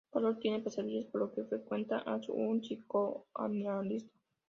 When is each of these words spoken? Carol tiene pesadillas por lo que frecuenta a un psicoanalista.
Carol 0.11 0.39
tiene 0.39 0.61
pesadillas 0.63 1.05
por 1.11 1.21
lo 1.21 1.31
que 1.31 1.43
frecuenta 1.45 1.99
a 1.99 2.19
un 2.29 2.59
psicoanalista. 2.61 4.17